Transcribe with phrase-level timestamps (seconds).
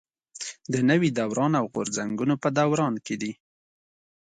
[0.73, 3.33] د نوي دوران او غورځنګونو په دوران کې دي.